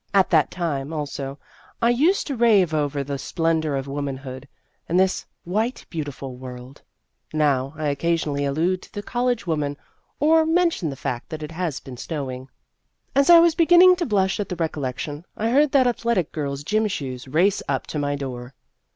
At 0.15 0.31
that 0.31 0.49
time, 0.49 0.91
also, 0.91 1.37
I 1.79 1.91
used 1.91 2.25
to 2.25 2.35
rave 2.35 2.73
over 2.73 3.03
the" 3.03 3.19
splendor 3.19 3.75
of 3.75 3.87
woman 3.87 4.17
hood," 4.17 4.47
and 4.89 4.99
this" 4.99 5.27
white 5.55 5.85
beautiful 5.91 6.35
world"; 6.37 6.81
That 7.31 7.37
Athletic 7.37 7.37
Girl 7.37 7.69
201 7.69 7.83
now, 7.83 7.85
I 7.85 7.89
occasionally 7.91 8.45
allude 8.45 8.81
to 8.81 8.91
the 8.93 9.03
college 9.03 9.45
woman, 9.45 9.77
or 10.19 10.43
mention 10.47 10.89
the 10.89 10.95
fact 10.95 11.29
that 11.29 11.43
it 11.43 11.51
has 11.51 11.79
been 11.79 11.97
snowing. 11.97 12.49
As 13.13 13.29
I 13.29 13.37
was 13.37 13.53
beginning 13.53 13.95
to 13.97 14.07
blush 14.07 14.39
at 14.39 14.49
the 14.49 14.55
recollection, 14.55 15.23
I 15.37 15.51
heard 15.51 15.71
that 15.73 15.85
athletic 15.85 16.31
girl's 16.31 16.63
gym 16.63 16.87
shoes 16.87 17.27
race 17.27 17.61
up 17.69 17.85
to 17.85 17.99
my 17.99 18.15
door. 18.15 18.55